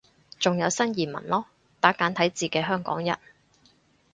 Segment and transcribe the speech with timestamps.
[0.39, 1.45] 仲有新移民囉，
[1.79, 3.19] 打簡體字嘅香港人